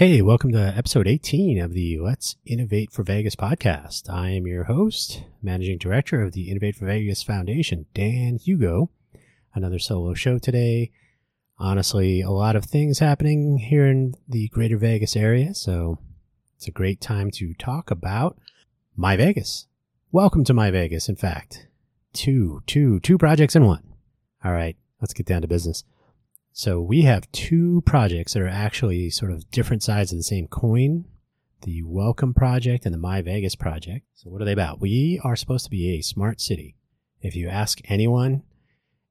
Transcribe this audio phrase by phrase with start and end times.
[0.00, 4.08] Hey, welcome to episode 18 of the Let's Innovate for Vegas podcast.
[4.08, 8.88] I am your host, managing director of the Innovate for Vegas Foundation, Dan Hugo.
[9.54, 10.90] Another solo show today.
[11.58, 15.98] Honestly, a lot of things happening here in the greater Vegas area, so
[16.56, 18.38] it's a great time to talk about
[18.96, 19.66] My Vegas.
[20.12, 21.66] Welcome to My Vegas, in fact.
[22.14, 23.82] Two, two, two projects in one.
[24.42, 25.84] All right, let's get down to business.
[26.60, 30.46] So we have two projects that are actually sort of different sides of the same
[30.46, 31.06] coin.
[31.62, 34.04] The Welcome Project and the My Vegas Project.
[34.12, 34.78] So what are they about?
[34.78, 36.76] We are supposed to be a smart city.
[37.22, 38.42] If you ask anyone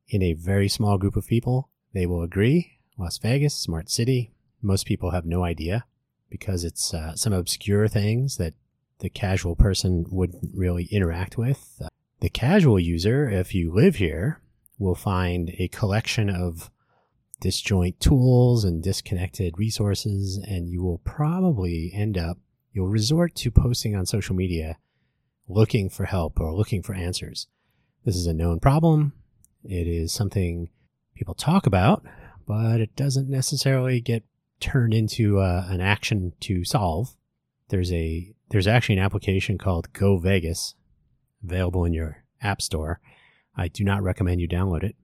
[0.08, 2.82] in a very small group of people, they will agree.
[3.00, 4.31] Las Vegas, smart city.
[4.62, 5.86] Most people have no idea
[6.30, 8.54] because it's uh, some obscure things that
[9.00, 11.81] the casual person wouldn't really interact with.
[11.84, 11.88] Uh,
[12.20, 14.40] the casual user, if you live here,
[14.78, 16.70] will find a collection of
[17.40, 22.38] disjoint tools and disconnected resources, and you will probably end up,
[22.74, 24.78] you'll resort to posting on social media
[25.48, 27.48] looking for help or looking for answers.
[28.06, 29.14] This is a known problem.
[29.64, 30.70] It is something
[31.16, 32.06] people talk about,
[32.48, 34.24] but it doesn't necessarily get
[34.59, 37.16] turned into uh, an action to solve.
[37.70, 40.74] There's a there's actually an application called Go Vegas
[41.44, 43.00] available in your app store.
[43.56, 44.96] I do not recommend you download it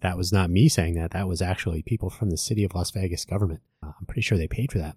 [0.00, 1.12] that was not me saying that.
[1.12, 3.60] That was actually people from the city of Las Vegas government.
[3.82, 4.96] Uh, I'm pretty sure they paid for that.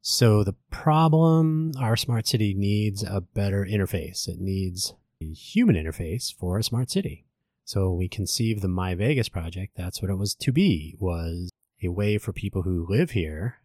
[0.00, 4.28] So the problem, our smart city needs a better interface.
[4.28, 7.24] It needs a human interface for a smart city.
[7.64, 9.72] So we conceived the My Vegas project.
[9.76, 11.50] That's what it was to be, was
[11.82, 13.60] a way for people who live here.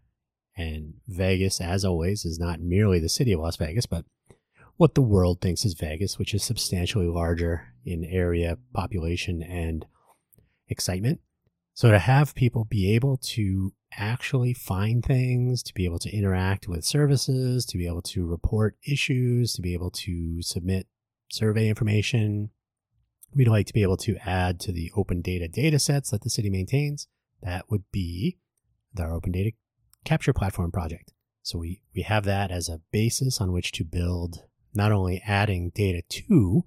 [0.55, 4.05] And Vegas, as always, is not merely the city of Las Vegas, but
[4.77, 9.85] what the world thinks is Vegas, which is substantially larger in area, population, and
[10.70, 11.20] excitement.
[11.73, 16.67] So to have people be able to actually find things, to be able to interact
[16.67, 20.88] with services, to be able to report issues, to be able to submit
[21.31, 22.50] survey information,
[23.34, 26.29] we'd like to be able to add to the open data data sets that the
[26.29, 27.08] city maintains.
[27.41, 28.38] That would be
[29.00, 29.52] our open data
[30.03, 31.13] capture platform project.
[31.41, 34.44] So we, we have that as a basis on which to build
[34.74, 36.66] not only adding data to,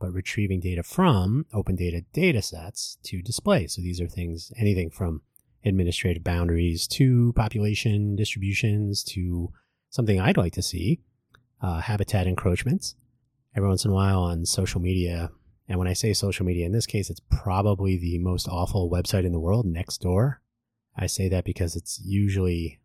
[0.00, 3.66] but retrieving data from open data data sets to display.
[3.66, 5.22] So these are things, anything from
[5.64, 9.52] administrative boundaries to population distributions to
[9.90, 11.00] something I'd like to see,
[11.60, 12.94] uh, habitat encroachments.
[13.54, 15.30] Every once in a while on social media,
[15.68, 19.24] and when I say social media, in this case, it's probably the most awful website
[19.24, 20.36] in the world, Nextdoor.
[20.96, 22.80] I say that because it's usually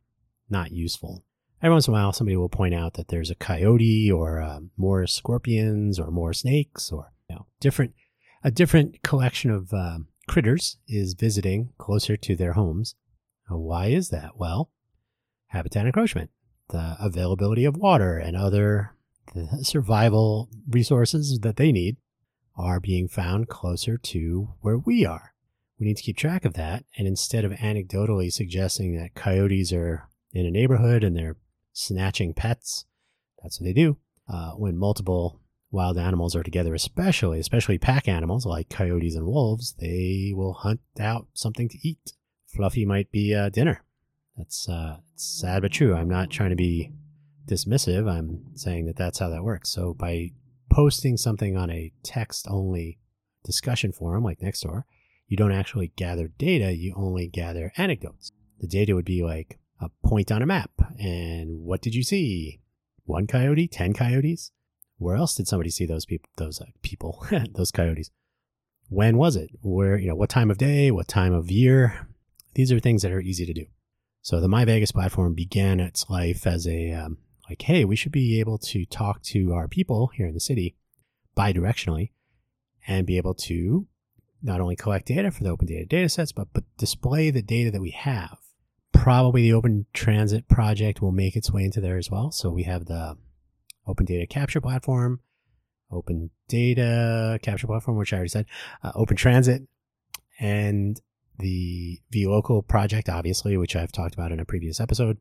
[0.49, 1.23] not useful
[1.65, 4.59] every once in a while somebody will point out that there's a coyote or uh,
[4.77, 7.95] more scorpions or more snakes or you know different
[8.43, 12.93] a different collection of uh, critters is visiting closer to their homes.
[13.49, 14.37] why is that?
[14.37, 14.69] Well,
[15.47, 16.29] habitat encroachment,
[16.69, 18.91] the availability of water and other
[19.63, 21.97] survival resources that they need
[22.55, 25.33] are being found closer to where we are.
[25.79, 26.85] We need to keep track of that.
[26.95, 31.37] And instead of anecdotally suggesting that coyotes are in a neighborhood and they're
[31.75, 32.85] snatching pets.
[33.43, 33.97] That's what they do.
[34.27, 35.41] Uh, when multiple
[35.71, 40.79] wild animals are together, especially especially pack animals like coyotes and wolves, they will hunt
[40.99, 42.13] out something to eat.
[42.47, 43.83] Fluffy might be uh, dinner.
[44.37, 45.93] That's uh, sad but true.
[45.93, 46.91] I'm not trying to be
[47.47, 48.09] dismissive.
[48.09, 49.69] I'm saying that that's how that works.
[49.69, 50.31] So by
[50.71, 52.99] posting something on a text only
[53.43, 54.83] discussion forum like Nextdoor,
[55.27, 56.73] you don't actually gather data.
[56.73, 58.31] You only gather anecdotes.
[58.59, 60.71] The data would be like a point on a map.
[60.99, 62.59] And what did you see?
[63.05, 63.67] One coyote?
[63.67, 64.51] Ten coyotes?
[64.97, 66.29] Where else did somebody see those people?
[66.37, 68.11] Those uh, people, those coyotes.
[68.89, 69.51] When was it?
[69.61, 70.91] Where you know what time of day?
[70.91, 72.07] What time of year?
[72.53, 73.65] These are things that are easy to do.
[74.21, 77.17] So the My Vegas platform began its life as a um,
[77.49, 80.75] like, hey, we should be able to talk to our people here in the city
[81.35, 82.11] bi-directionally
[82.87, 83.87] and be able to
[84.41, 87.69] not only collect data for the open data data sets, but, but display the data
[87.69, 88.37] that we have
[88.95, 92.31] probably the Open Transit project will make its way into there as well.
[92.31, 93.17] So we have the
[93.85, 95.19] Open Data Capture Platform,
[95.91, 98.45] Open Data Capture Platform, which I already said,
[98.83, 99.63] uh, Open Transit,
[100.39, 100.99] and
[101.37, 105.17] the vLocal project, obviously, which I've talked about in a previous episode.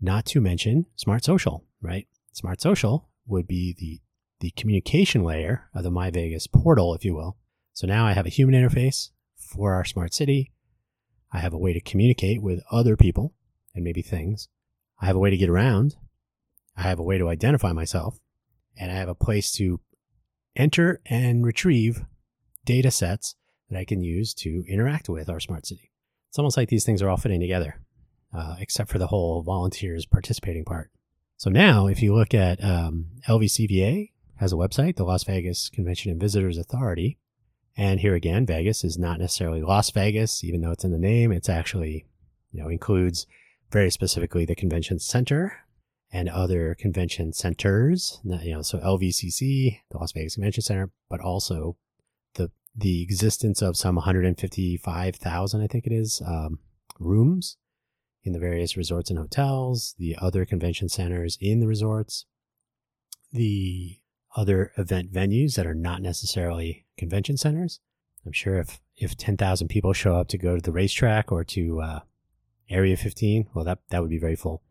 [0.00, 2.06] Not to mention Smart Social, right?
[2.32, 4.00] Smart Social would be the
[4.40, 7.38] the communication layer of the My Vegas portal, if you will.
[7.72, 10.52] So now I have a human interface for our smart city.
[11.32, 13.34] I have a way to communicate with other people
[13.74, 14.48] and maybe things.
[15.00, 15.96] I have a way to get around.
[16.76, 18.18] I have a way to identify myself.
[18.78, 19.80] And I have a place to
[20.54, 22.04] enter and retrieve
[22.64, 23.34] data sets
[23.70, 25.90] that I can use to interact with our smart city.
[26.28, 27.80] It's almost like these things are all fitting together.
[28.32, 30.90] uh, except for the whole volunteers participating part.
[31.36, 36.10] So now, if you look at um, LVCVA has a website, the Las Vegas Convention
[36.10, 37.18] and Visitors Authority,
[37.76, 41.30] and here again, Vegas is not necessarily Las Vegas, even though it's in the name.
[41.30, 42.06] It's actually,
[42.50, 43.26] you know, includes
[43.70, 45.52] very specifically the convention center
[46.10, 48.20] and other convention centers.
[48.24, 51.76] You know, so LVCC, the Las Vegas Convention Center, but also
[52.34, 56.58] the the existence of some 155,000, I think it is, um,
[56.98, 57.56] rooms
[58.24, 62.26] in the various resorts and hotels, the other convention centers in the resorts,
[63.32, 63.98] the
[64.36, 67.80] other event venues that are not necessarily convention centers.
[68.24, 71.80] I'm sure if if 10,000 people show up to go to the racetrack or to
[71.80, 72.00] uh,
[72.70, 74.62] Area 15, well, that that would be very full.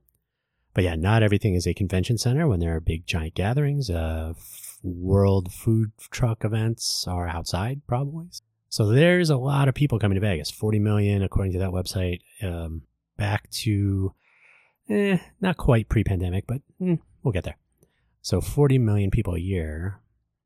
[0.74, 2.48] But yeah, not everything is a convention center.
[2.48, 8.28] When there are big giant gatherings, uh, f- world food truck events are outside probably.
[8.70, 10.52] So there's a lot of people coming to Vegas.
[10.52, 12.20] 40 million, according to that website.
[12.44, 12.82] Um,
[13.18, 14.14] back to
[14.90, 17.58] eh, not quite pre-pandemic, but mm, we'll get there.
[18.26, 20.02] So 40 million people a year.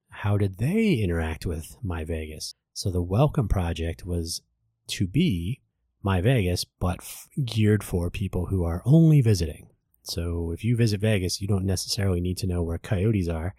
[0.10, 2.54] How did they interact with My Vegas?
[2.74, 4.42] So the Welcome Project was
[4.88, 5.62] to be
[6.04, 9.70] My Vegas, but f- geared for people who are only visiting.
[10.04, 13.56] So if you visit Vegas, you don't necessarily need to know where coyotes are,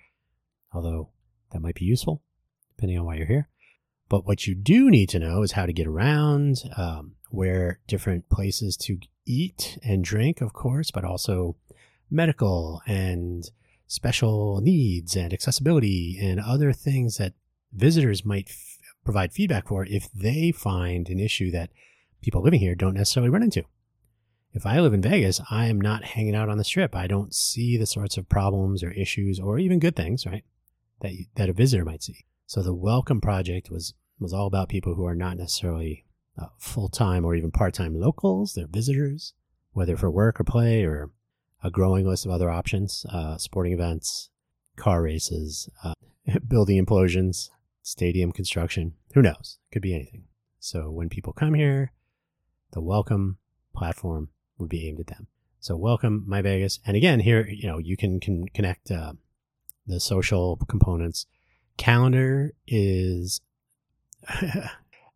[0.70, 1.08] although
[1.52, 2.22] that might be useful
[2.76, 3.48] depending on why you're here.
[4.10, 8.28] But what you do need to know is how to get around, um, where different
[8.28, 11.56] places to eat and drink, of course, but also
[12.10, 13.48] medical and
[13.90, 17.32] special needs and accessibility and other things that
[17.72, 21.70] visitors might f- provide feedback for if they find an issue that
[22.22, 23.64] people living here don't necessarily run into.
[24.52, 26.94] If I live in Vegas, I am not hanging out on the strip.
[26.94, 30.44] I don't see the sorts of problems or issues or even good things, right?
[31.00, 32.26] That that a visitor might see.
[32.46, 36.04] So the Welcome Project was was all about people who are not necessarily
[36.38, 38.54] uh, full time or even part time locals.
[38.54, 39.34] They're visitors,
[39.72, 41.10] whether for work or play or
[41.62, 44.30] a growing list of other options uh, sporting events,
[44.76, 45.94] car races, uh,
[46.48, 47.50] building implosions,
[47.82, 48.94] stadium construction.
[49.14, 49.58] Who knows?
[49.72, 50.24] Could be anything.
[50.58, 51.92] So when people come here,
[52.72, 53.38] the welcome
[53.74, 54.28] platform
[54.58, 55.26] would be aimed at them.
[55.58, 56.80] So welcome my Vegas.
[56.86, 59.14] And again, here, you know, you can, can connect uh,
[59.86, 61.26] the social components.
[61.76, 63.40] Calendar is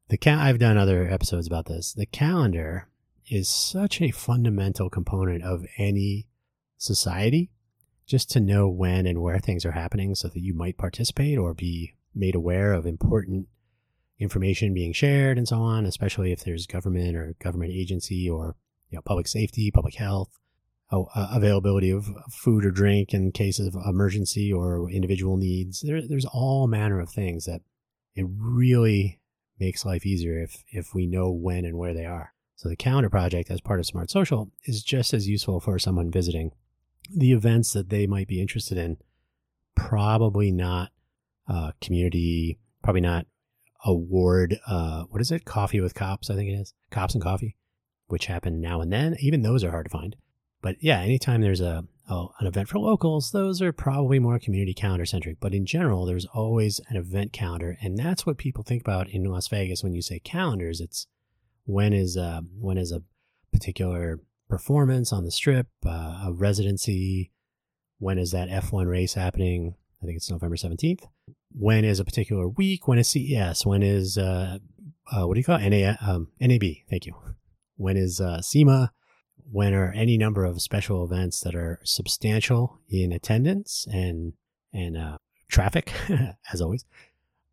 [0.08, 1.92] the cal- I've done other episodes about this.
[1.92, 2.88] The calendar
[3.28, 6.26] is such a fundamental component of any
[6.84, 7.50] society
[8.06, 11.54] just to know when and where things are happening so that you might participate or
[11.54, 13.48] be made aware of important
[14.18, 18.56] information being shared and so on, especially if there's government or government agency or
[18.90, 20.38] you know, public safety, public health,
[20.92, 25.80] uh, availability of food or drink in cases of emergency or individual needs.
[25.80, 27.62] There, there's all manner of things that
[28.14, 29.18] it really
[29.58, 32.34] makes life easier if, if we know when and where they are.
[32.54, 36.10] So the calendar project as part of Smart Social is just as useful for someone
[36.10, 36.52] visiting
[37.10, 38.96] the events that they might be interested in.
[39.74, 40.90] Probably not
[41.48, 43.26] uh, community, probably not
[43.84, 44.58] award.
[44.66, 45.44] Uh, what is it?
[45.44, 46.74] Coffee with cops, I think it is.
[46.90, 47.56] Cops and coffee,
[48.06, 49.16] which happen now and then.
[49.20, 50.16] Even those are hard to find.
[50.62, 55.04] But yeah, anytime there's a, an event for locals, those are probably more community calendar
[55.04, 55.36] centric.
[55.40, 59.24] But in general, there's always an event calendar, and that's what people think about in
[59.24, 60.80] Las Vegas when you say calendars.
[60.80, 61.06] It's
[61.66, 63.02] when is uh, when is a
[63.52, 67.32] particular performance on the strip, uh, a residency.
[67.98, 69.74] When is that F1 race happening?
[70.02, 71.04] I think it's November 17th.
[71.52, 72.86] When is a particular week?
[72.86, 73.64] When is CES?
[73.64, 74.58] When is, uh,
[75.10, 75.68] uh, what do you call it?
[75.68, 76.62] NA, um, NAB.
[76.90, 77.14] Thank you.
[77.76, 78.92] When is uh, SEMA?
[79.50, 84.32] When are any number of special events that are substantial in attendance and,
[84.72, 85.92] and uh, traffic,
[86.52, 86.84] as always?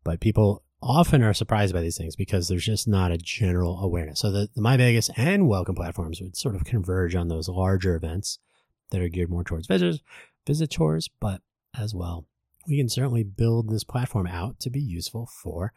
[0.04, 4.20] But people often are surprised by these things because there's just not a general awareness.
[4.20, 7.94] So the, the My Vegas and Welcome platforms would sort of converge on those larger
[7.94, 8.38] events
[8.90, 10.00] that are geared more towards visitors,
[10.46, 11.40] visitors, but
[11.78, 12.26] as well,
[12.66, 15.72] we can certainly build this platform out to be useful for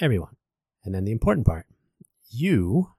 [0.00, 0.36] everyone.
[0.84, 1.66] And then the important part,
[2.30, 2.92] you,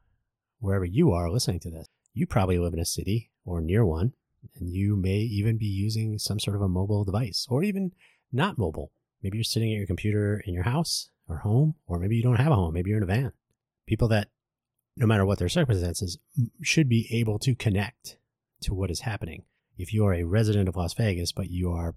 [0.60, 4.13] wherever you are listening to this, you probably live in a city or near one,
[4.55, 7.91] and you may even be using some sort of a mobile device or even
[8.31, 8.91] not mobile.
[9.22, 12.36] Maybe you're sitting at your computer in your house or home, or maybe you don't
[12.36, 12.74] have a home.
[12.74, 13.32] Maybe you're in a van.
[13.88, 14.30] People that,
[14.98, 16.18] no matter what their circumstances,
[16.62, 18.18] should be able to connect
[18.62, 19.44] to what is happening.
[19.78, 21.96] If you are a resident of Las Vegas, but you are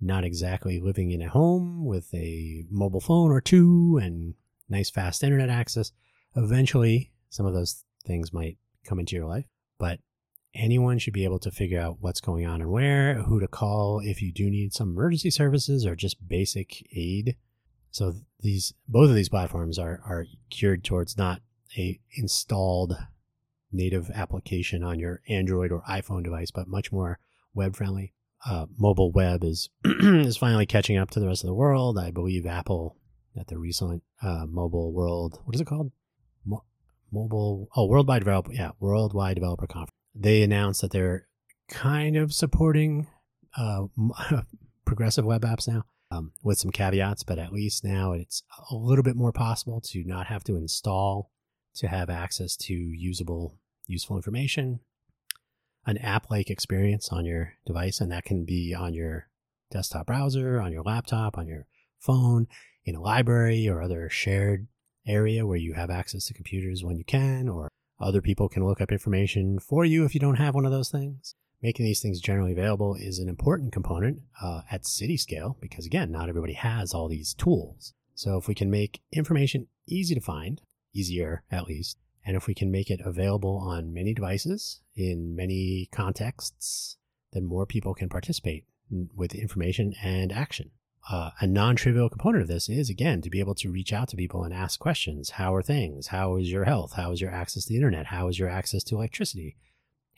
[0.00, 4.34] not exactly living in a home with a mobile phone or two and
[4.68, 5.92] nice fast internet access,
[6.36, 9.46] eventually some of those things might come into your life.
[9.78, 10.00] But
[10.54, 14.00] anyone should be able to figure out what's going on and where, who to call
[14.00, 17.36] if you do need some emergency services or just basic aid
[17.96, 21.40] so these both of these platforms are are geared towards not
[21.78, 22.94] a installed
[23.72, 27.18] native application on your Android or iPhone device, but much more
[27.54, 28.12] web friendly.
[28.44, 31.98] Uh, mobile web is is finally catching up to the rest of the world.
[31.98, 32.98] I believe Apple
[33.34, 35.90] at the recent uh, mobile world, what is it called?
[36.44, 36.64] Mo-
[37.10, 39.96] mobile, oh, worldwide developer, yeah, worldwide developer conference.
[40.14, 41.28] They announced that they're
[41.70, 43.06] kind of supporting
[43.56, 43.84] uh,
[44.84, 45.84] progressive web apps now
[46.16, 50.04] um, with some caveats, but at least now it's a little bit more possible to
[50.04, 51.30] not have to install
[51.74, 54.80] to have access to usable, useful information,
[55.86, 58.00] an app like experience on your device.
[58.00, 59.28] And that can be on your
[59.70, 61.66] desktop browser, on your laptop, on your
[61.98, 62.46] phone,
[62.84, 64.68] in a library or other shared
[65.06, 67.68] area where you have access to computers when you can, or
[68.00, 70.90] other people can look up information for you if you don't have one of those
[70.90, 75.86] things making these things generally available is an important component uh, at city scale because,
[75.86, 77.94] again, not everybody has all these tools.
[78.14, 80.60] So if we can make information easy to find,
[80.94, 85.88] easier at least, and if we can make it available on many devices in many
[85.92, 86.96] contexts,
[87.32, 88.64] then more people can participate
[89.14, 90.70] with information and action.
[91.08, 94.16] Uh, a non-trivial component of this is again to be able to reach out to
[94.16, 95.30] people and ask questions.
[95.30, 96.08] How are things?
[96.08, 96.94] How is your health?
[96.94, 98.06] How is your access to the internet?
[98.06, 99.56] How is your access to electricity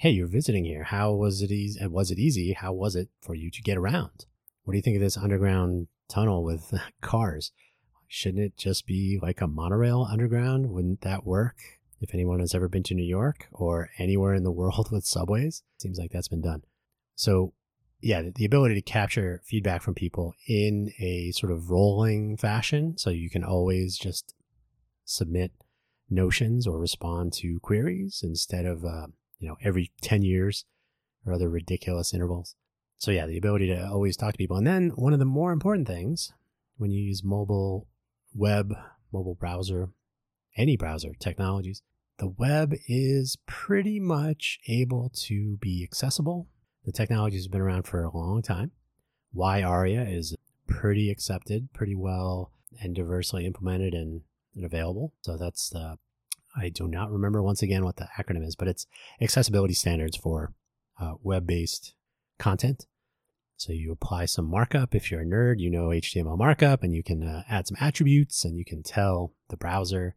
[0.00, 0.84] hey, you're visiting here.
[0.84, 1.84] How was it easy?
[1.84, 2.52] Was it easy?
[2.52, 4.26] How was it for you to get around?
[4.62, 7.50] What do you think of this underground tunnel with cars?
[8.06, 10.70] Shouldn't it just be like a monorail underground?
[10.70, 11.56] Wouldn't that work?
[12.00, 15.64] If anyone has ever been to New York or anywhere in the world with subways,
[15.78, 16.62] seems like that's been done.
[17.16, 17.54] So,
[18.00, 22.96] yeah, the ability to capture feedback from people in a sort of rolling fashion.
[22.98, 24.32] So you can always just
[25.04, 25.50] submit
[26.08, 30.64] notions or respond to queries instead of uh, you know, every 10 years
[31.24, 32.54] or other ridiculous intervals.
[32.96, 34.56] So yeah, the ability to always talk to people.
[34.56, 36.32] And then one of the more important things
[36.76, 37.86] when you use mobile
[38.34, 38.74] web,
[39.12, 39.90] mobile browser,
[40.56, 41.82] any browser technologies,
[42.18, 46.48] the web is pretty much able to be accessible.
[46.84, 48.72] The technology has been around for a long time.
[49.34, 50.34] WAI-ARIA is
[50.66, 54.22] pretty accepted, pretty well and diversely implemented and,
[54.54, 55.14] and available.
[55.20, 55.98] So that's the
[56.56, 58.86] I do not remember once again what the acronym is, but it's
[59.20, 60.52] accessibility standards for
[61.00, 61.94] uh, web based
[62.38, 62.86] content.
[63.56, 64.94] So you apply some markup.
[64.94, 68.44] If you're a nerd, you know HTML markup and you can uh, add some attributes
[68.44, 70.14] and you can tell the browser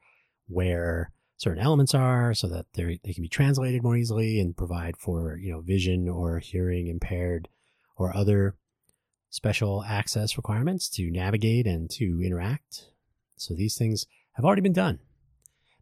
[0.48, 4.96] where certain elements are so that they they can be translated more easily and provide
[4.96, 7.50] for, you know, vision or hearing impaired
[7.98, 8.56] or other
[9.32, 12.92] special access requirements to navigate and to interact.
[13.38, 15.00] So these things have already been done.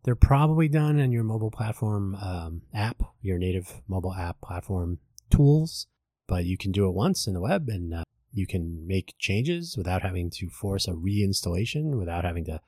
[0.03, 5.87] They're probably done in your mobile platform um, app, your native mobile app platform tools,
[6.27, 9.75] but you can do it once in the web and uh, you can make changes
[9.77, 12.61] without having to force a reinstallation, without having to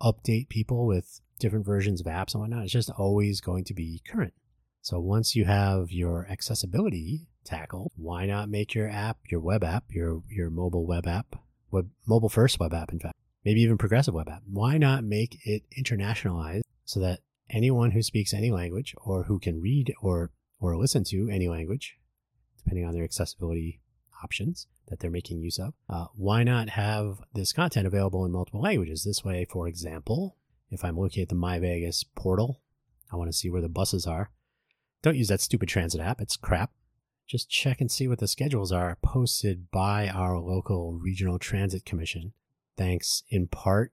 [0.00, 2.64] update people with different versions of apps and whatnot.
[2.64, 4.34] It's just always going to be current.
[4.80, 9.84] So once you have your accessibility tackled, why not make your app, your web app,
[9.90, 11.36] your your mobile web app,
[11.70, 14.42] web, mobile first web app, in fact, maybe even progressive web app?
[14.46, 19.60] Why not make it internationalized so that anyone who speaks any language or who can
[19.60, 21.98] read or or listen to any language,
[22.56, 23.78] depending on their accessibility
[24.24, 28.62] options that they're making use of, uh, why not have this content available in multiple
[28.62, 29.04] languages?
[29.04, 30.38] This way, for example,
[30.70, 32.62] if I'm looking at the My Vegas portal,
[33.12, 34.30] I want to see where the buses are.
[35.02, 36.22] Don't use that stupid transit app.
[36.22, 36.72] It's crap.
[37.26, 42.32] Just check and see what the schedules are posted by our local regional transit commission.
[42.78, 43.92] Thanks in part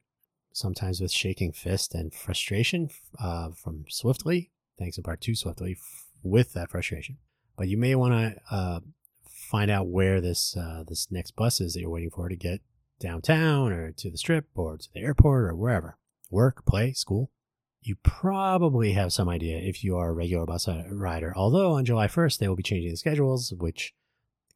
[0.56, 6.06] sometimes with shaking fist and frustration uh, from Swiftly, thanks in part to Swiftly, f-
[6.24, 7.18] with that frustration.
[7.58, 8.80] But you may want to uh,
[9.28, 12.62] find out where this uh, this next bus is that you're waiting for to get
[13.00, 15.98] downtown or to the strip or to the airport or wherever.
[16.32, 17.32] Work, play, school.
[17.82, 21.34] You probably have some idea if you are a regular bus rider.
[21.36, 23.94] Although on July 1st, they will be changing the schedules, which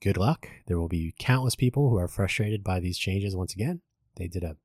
[0.02, 0.48] good luck.
[0.66, 3.82] There will be countless people who are frustrated by these changes once again.
[4.16, 4.58] They did a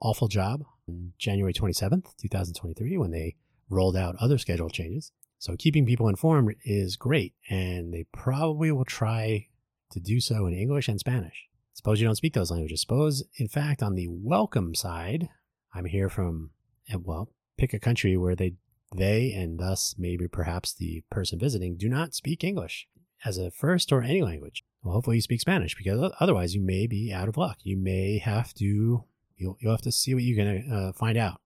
[0.00, 3.36] awful job on January 27th, 2023, when they
[3.68, 5.12] rolled out other schedule changes.
[5.38, 9.46] So keeping people informed is great, and they probably will try
[9.90, 11.46] to do so in English and Spanish.
[11.74, 12.80] Suppose you don't speak those languages.
[12.80, 15.28] Suppose, in fact, on the welcome side,
[15.72, 16.50] I'm here from,
[16.90, 18.54] eh, well, pick a country where they,
[18.96, 22.88] they, and thus maybe perhaps the person visiting do not speak English
[23.24, 24.64] as a first or any language.
[24.82, 27.58] Well, hopefully you speak Spanish because otherwise you may be out of luck.
[27.62, 29.04] You may have to
[29.38, 31.40] You'll, you'll have to see what you can uh, find out.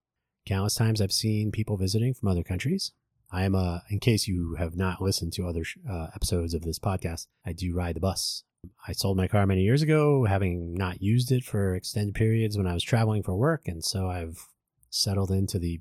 [0.46, 2.92] Countless times I've seen people visiting from other countries.
[3.30, 6.78] I am, uh, in case you have not listened to other uh, episodes of this
[6.78, 8.42] podcast, I do ride the bus.
[8.86, 12.66] I sold my car many years ago, having not used it for extended periods when
[12.66, 13.66] I was traveling for work.
[13.66, 14.46] And so I've
[14.90, 15.80] settled into the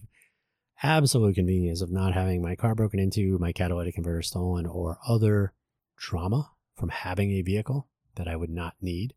[0.84, 5.54] absolute convenience of not having my car broken into, my catalytic converter stolen, or other
[5.98, 9.14] trauma from having a vehicle that I would not need.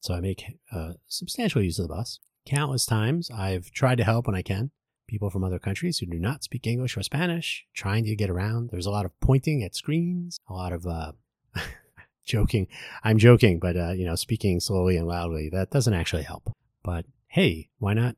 [0.00, 2.20] So I make uh, substantial use of the bus.
[2.48, 4.70] Countless times I've tried to help when I can.
[5.06, 8.70] People from other countries who do not speak English or Spanish trying to get around.
[8.70, 11.12] There's a lot of pointing at screens, a lot of uh,
[12.24, 12.66] joking.
[13.04, 16.50] I'm joking, but uh, you know, speaking slowly and loudly that doesn't actually help.
[16.82, 18.16] But hey, why not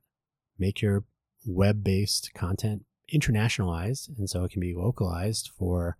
[0.60, 1.02] make your
[1.44, 5.96] web-based content internationalized, and so it can be localized for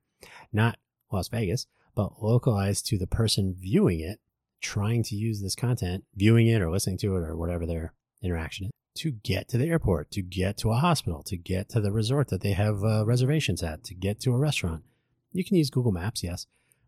[0.52, 0.78] not
[1.10, 4.20] Las Vegas, but localized to the person viewing it,
[4.60, 8.70] trying to use this content, viewing it or listening to it or whatever their interaction
[8.96, 12.28] to get to the airport, to get to a hospital, to get to the resort
[12.28, 14.82] that they have uh, reservations at, to get to a restaurant.
[15.32, 16.46] You can use Google Maps, yes,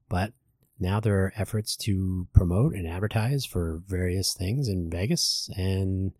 [0.08, 0.32] but
[0.78, 6.12] now there are efforts to promote and advertise for various things in Vegas and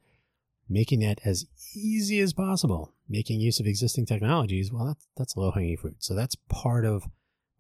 [0.69, 4.73] making that as easy as possible, making use of existing technologies.
[4.73, 5.97] Well, that's, that's low hanging fruit.
[5.99, 7.05] So that's part of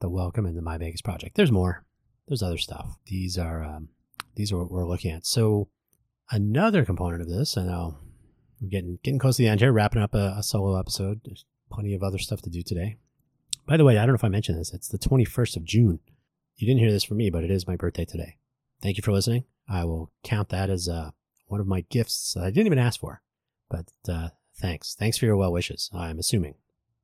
[0.00, 1.36] the welcome in the My Vegas project.
[1.36, 1.84] There's more.
[2.28, 2.96] There's other stuff.
[3.06, 3.88] These are um,
[4.36, 5.26] these are what we're looking at.
[5.26, 5.68] So
[6.30, 7.98] another component of this, and I know
[8.60, 11.20] we're getting getting close to the end here, wrapping up a, a solo episode.
[11.24, 12.96] There's plenty of other stuff to do today.
[13.66, 14.72] By the way, I don't know if I mentioned this.
[14.72, 16.00] It's the 21st of June.
[16.56, 18.36] You didn't hear this from me, but it is my birthday today.
[18.82, 19.44] Thank you for listening.
[19.68, 21.10] I will count that as uh,
[21.46, 23.22] one of my gifts that I didn't even ask for.
[23.70, 24.94] But uh, thanks.
[24.94, 26.54] Thanks for your well wishes, I'm assuming.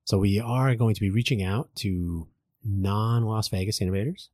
[0.05, 2.29] So we are going to be reaching out to
[2.65, 4.31] non Las Vegas innovators.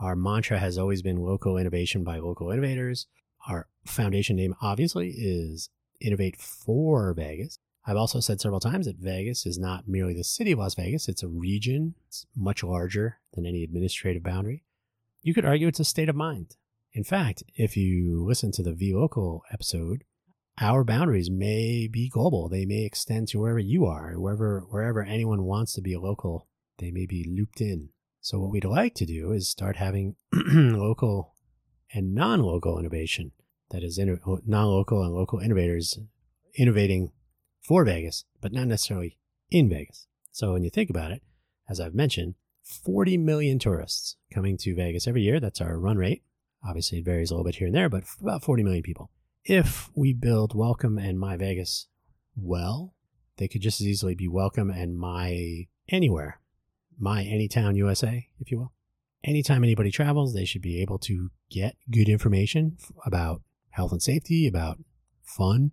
[0.00, 3.06] Our mantra has always been local innovation by local innovators.
[3.48, 7.58] Our foundation name, obviously, is Innovate for Vegas.
[7.86, 11.08] I've also said several times that Vegas is not merely the city of Las Vegas,
[11.08, 11.94] it's a region.
[12.06, 14.64] It's much larger than any administrative boundary.
[15.22, 16.56] You could argue it's a state of mind.
[16.92, 20.04] In fact, if you listen to the vLocal episode,
[20.60, 22.48] our boundaries may be global.
[22.48, 26.48] They may extend to wherever you are, wherever wherever anyone wants to be a local
[26.78, 27.90] they may be looped in.
[28.20, 31.34] So, what we'd like to do is start having local
[31.92, 33.32] and non local innovation.
[33.70, 35.98] That is, oh, non local and local innovators
[36.54, 37.12] innovating
[37.60, 39.18] for Vegas, but not necessarily
[39.50, 40.06] in Vegas.
[40.32, 41.22] So, when you think about it,
[41.68, 45.40] as I've mentioned, 40 million tourists coming to Vegas every year.
[45.40, 46.22] That's our run rate.
[46.66, 49.10] Obviously, it varies a little bit here and there, but about 40 million people.
[49.44, 51.86] If we build Welcome and My Vegas
[52.36, 52.94] well,
[53.36, 56.40] they could just as easily be Welcome and My Anywhere
[56.98, 58.72] my Anytown USA, if you will.
[59.24, 64.46] Anytime anybody travels, they should be able to get good information about health and safety,
[64.46, 64.78] about
[65.22, 65.72] fun,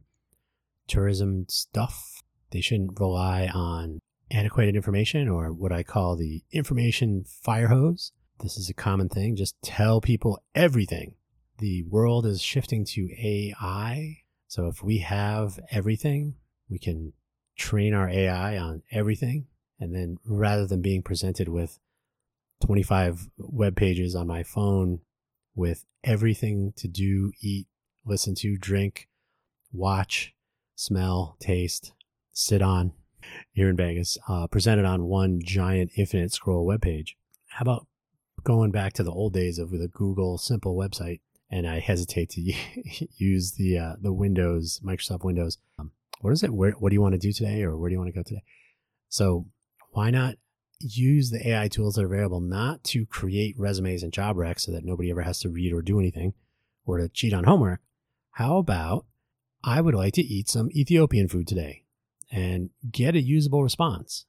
[0.87, 2.21] tourism stuff.
[2.51, 3.99] They shouldn't rely on
[4.31, 8.11] antiquated information or what I call the information fire hose.
[8.41, 9.35] This is a common thing.
[9.35, 11.15] Just tell people everything.
[11.59, 14.17] The world is shifting to AI.
[14.47, 16.35] So if we have everything,
[16.69, 17.13] we can
[17.55, 19.47] train our AI on everything
[19.79, 21.79] and then rather than being presented with
[22.65, 24.99] 25 web pages on my phone
[25.53, 27.67] with everything to do, eat,
[28.05, 29.07] listen to, drink,
[29.71, 30.33] watch,
[30.75, 31.93] smell, taste,
[32.33, 32.93] sit on
[33.51, 37.15] here in Vegas, uh, presented on one giant infinite scroll web page.
[37.49, 37.87] How about
[38.43, 41.21] going back to the old days of the Google simple website?
[41.51, 42.41] And I hesitate to
[43.17, 45.59] use the uh, the Windows, Microsoft Windows.
[45.77, 46.51] Um, what is it?
[46.51, 48.23] Where, what do you want to do today, or where do you want to go
[48.23, 48.43] today?
[49.09, 49.45] So
[49.91, 50.35] why not
[50.79, 54.71] use the AI tools that are available not to create resumes and job recs so
[54.71, 56.33] that nobody ever has to read or do anything
[56.85, 57.81] or to cheat on homework?
[58.31, 59.05] How about
[59.63, 61.83] I would like to eat some Ethiopian food today
[62.31, 64.25] and get a usable response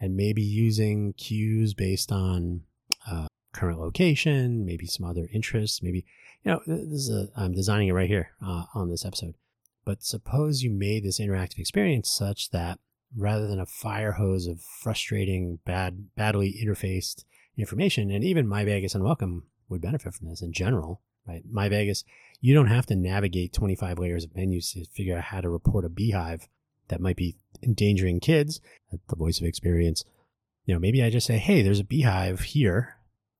[0.00, 2.62] and maybe using cues based on
[3.08, 6.06] uh, current location, maybe some other interests, maybe,
[6.44, 9.34] you know, this is a, I'm designing it right here uh, on this episode.
[9.84, 12.78] But suppose you made this interactive experience such that
[13.16, 17.24] rather than a fire hose of frustrating, bad, badly interfaced
[17.58, 18.10] information.
[18.10, 21.42] And even My Vegas Unwelcome would benefit from this in general, right?
[21.50, 22.04] My Vegas,
[22.40, 25.84] you don't have to navigate 25 layers of menus to figure out how to report
[25.84, 26.48] a beehive
[26.88, 28.60] that might be endangering kids.
[28.90, 30.04] The voice of experience.
[30.64, 32.96] You know, maybe I just say, hey, there's a beehive here.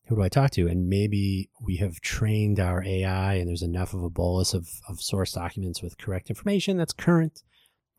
[0.07, 0.67] Who do I talk to?
[0.67, 5.01] And maybe we have trained our AI and there's enough of a bolus of, of
[5.01, 7.43] source documents with correct information that's current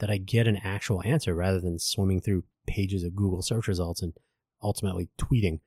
[0.01, 4.01] that I get an actual answer rather than swimming through pages of Google search results
[4.01, 4.13] and
[4.61, 5.59] ultimately tweeting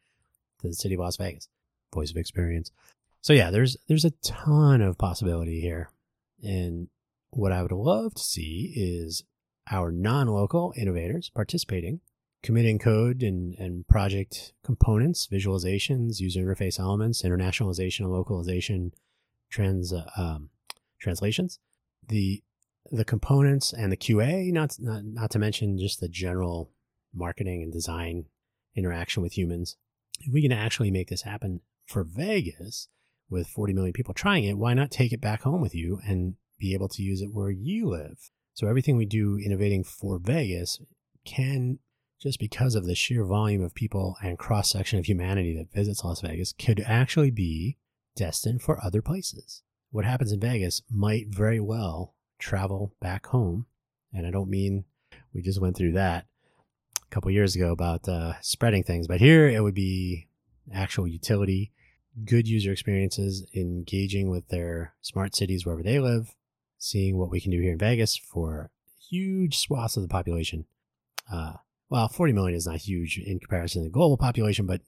[0.60, 1.48] to the city of Las Vegas.
[1.94, 2.72] Voice of experience.
[3.20, 5.88] So yeah, there's there's a ton of possibility here.
[6.42, 6.88] And
[7.30, 9.22] what I would love to see is
[9.70, 12.00] our non-local innovators participating,
[12.42, 18.92] committing code and, and project components, visualizations, user interface elements, internationalization and localization
[19.48, 20.50] trans uh, um,
[20.98, 21.60] translations.
[22.08, 22.42] The
[22.90, 26.70] the components and the QA, not, not, not to mention just the general
[27.14, 28.26] marketing and design
[28.76, 29.76] interaction with humans.
[30.20, 32.88] If we can actually make this happen for Vegas
[33.28, 36.34] with 40 million people trying it, why not take it back home with you and
[36.58, 38.30] be able to use it where you live?
[38.54, 40.80] So everything we do innovating for Vegas
[41.24, 41.78] can
[42.20, 46.04] just because of the sheer volume of people and cross section of humanity that visits
[46.04, 47.76] Las Vegas could actually be
[48.16, 49.62] destined for other places.
[49.90, 52.14] What happens in Vegas might very well
[52.44, 53.66] travel back home.
[54.12, 54.84] And I don't mean
[55.32, 56.26] we just went through that
[57.02, 60.28] a couple years ago about uh, spreading things, but here it would be
[60.72, 61.72] actual utility,
[62.24, 66.34] good user experiences, engaging with their smart cities wherever they live,
[66.78, 68.70] seeing what we can do here in Vegas for
[69.10, 70.66] huge swaths of the population.
[71.32, 71.54] Uh,
[71.88, 74.80] well, 40 million is not huge in comparison to the global population, but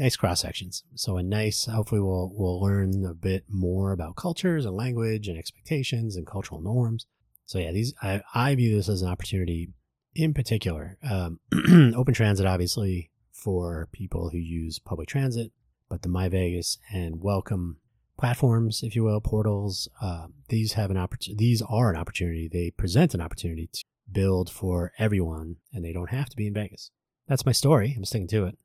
[0.00, 0.82] nice cross sections.
[0.94, 5.38] So a nice, hopefully we'll, we'll learn a bit more about cultures and language and
[5.38, 7.06] expectations and cultural norms.
[7.44, 9.68] So yeah, these, I, I view this as an opportunity
[10.14, 10.96] in particular.
[11.08, 11.38] Um,
[11.94, 15.52] open transit, obviously for people who use public transit,
[15.90, 17.76] but the My Vegas and Welcome
[18.18, 21.44] platforms, if you will, portals, uh, these have an opportunity.
[21.44, 22.48] These are an opportunity.
[22.50, 26.54] They present an opportunity to build for everyone, and they don't have to be in
[26.54, 26.90] Vegas.
[27.28, 27.94] That's my story.
[27.96, 28.58] I'm sticking to it.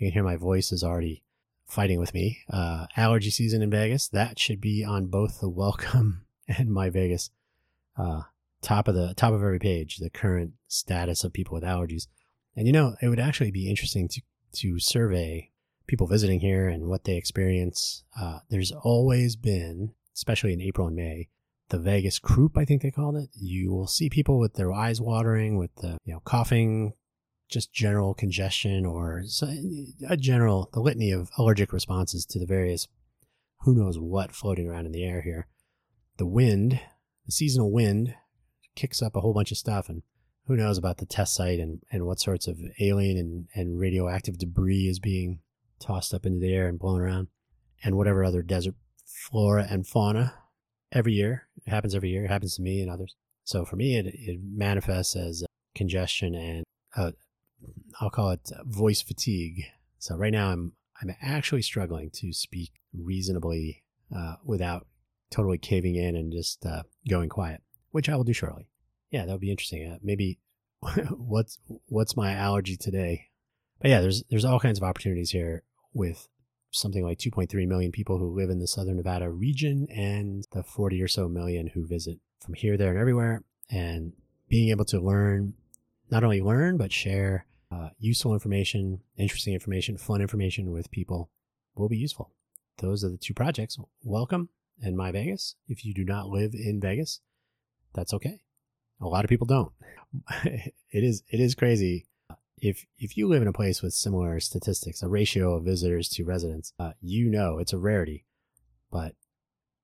[0.00, 1.22] You can hear my voice is already
[1.66, 2.38] fighting with me.
[2.50, 7.28] Uh, allergy season in Vegas, that should be on both the welcome and my Vegas.
[7.98, 8.22] Uh,
[8.62, 12.06] top of the top of every page, the current status of people with allergies.
[12.56, 14.22] And you know, it would actually be interesting to
[14.54, 15.50] to survey
[15.86, 18.02] people visiting here and what they experience.
[18.18, 21.28] Uh, there's always been, especially in April and May,
[21.68, 23.28] the Vegas croup, I think they called it.
[23.34, 26.94] You will see people with their eyes watering, with the you know coughing,
[27.50, 29.22] just general congestion, or
[30.08, 32.88] a general the litany of allergic responses to the various
[33.60, 35.46] who knows what floating around in the air here.
[36.16, 36.80] The wind,
[37.26, 38.14] the seasonal wind,
[38.74, 40.02] kicks up a whole bunch of stuff, and
[40.46, 44.38] who knows about the test site and, and what sorts of alien and, and radioactive
[44.38, 45.40] debris is being
[45.80, 47.28] tossed up into the air and blown around,
[47.82, 50.34] and whatever other desert flora and fauna
[50.92, 51.48] every year.
[51.66, 52.24] It happens every year.
[52.24, 53.14] It happens to me and others.
[53.44, 56.64] So for me, it, it manifests as congestion and
[56.96, 57.12] uh,
[58.00, 59.64] I'll call it voice fatigue.
[59.98, 64.86] So right now, I'm I'm actually struggling to speak reasonably uh, without
[65.30, 68.68] totally caving in and just uh, going quiet, which I will do shortly.
[69.10, 69.90] Yeah, that would be interesting.
[69.90, 70.38] Uh, maybe
[71.10, 73.28] what's what's my allergy today?
[73.80, 76.28] But yeah, there's there's all kinds of opportunities here with
[76.72, 81.02] something like 2.3 million people who live in the southern Nevada region and the 40
[81.02, 83.42] or so million who visit from here, there, and everywhere.
[83.70, 84.12] And
[84.48, 85.54] being able to learn,
[86.10, 91.30] not only learn, but share uh, useful information, interesting information, fun information with people
[91.74, 92.32] will be useful.
[92.78, 93.78] Those are the two projects.
[94.02, 94.48] Welcome
[94.82, 95.56] and My Vegas.
[95.68, 97.20] If you do not live in Vegas,
[97.94, 98.40] that's okay.
[99.00, 99.72] A lot of people don't.
[100.44, 102.06] it is it is crazy
[102.60, 106.24] if if you live in a place with similar statistics, a ratio of visitors to
[106.24, 108.26] residents, uh, you know it's a rarity.
[108.90, 109.14] But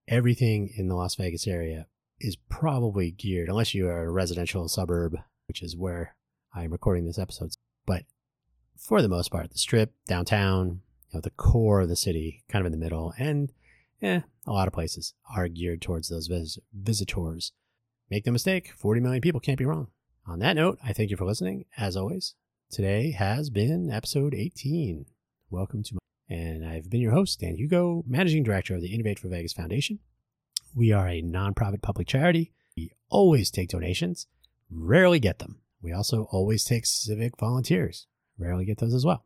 [0.08, 1.86] everything in the Las Vegas area
[2.18, 5.16] is probably geared, unless you are a residential suburb,
[5.48, 6.16] which is where
[6.54, 7.52] I'm recording this episode.
[7.86, 8.04] But
[8.76, 12.60] for the most part, the strip, downtown, you know, the core of the city, kind
[12.60, 13.52] of in the middle, and
[14.00, 17.52] yeah, a lot of places are geared towards those vis- visitors.
[18.10, 19.88] Make no mistake, 40 million people can't be wrong.
[20.26, 21.64] On that note, I thank you for listening.
[21.78, 22.34] As always,
[22.70, 25.06] Today has been episode 18.
[25.50, 29.20] Welcome to my, and I've been your host, Dan Hugo, managing director of the Innovate
[29.20, 30.00] for Vegas Foundation.
[30.74, 32.52] We are a nonprofit public charity.
[32.76, 34.26] We always take donations,
[34.68, 35.60] rarely get them.
[35.86, 39.24] We also always take civic volunteers, rarely get those as well.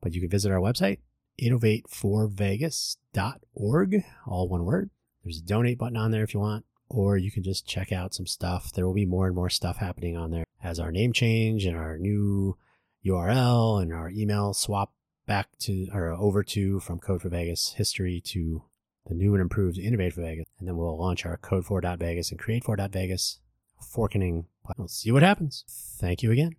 [0.00, 1.00] But you can visit our website,
[1.38, 4.88] innovateforvegas.org, all one word.
[5.22, 8.14] There's a donate button on there if you want, or you can just check out
[8.14, 8.72] some stuff.
[8.72, 11.76] There will be more and more stuff happening on there as our name change and
[11.76, 12.56] our new
[13.04, 14.94] URL and our email swap
[15.26, 18.62] back to or over to from Code for Vegas history to
[19.04, 20.46] the new and improved Innovate for Vegas.
[20.58, 23.40] And then we'll launch our Code for Vegas and Create for Vegas
[23.78, 24.46] forking.
[24.76, 25.64] We'll see what happens.
[25.68, 26.56] Thank you again.